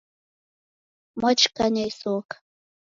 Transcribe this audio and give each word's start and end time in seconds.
Wachikanya 1.21 1.81
isoka. 1.91 2.35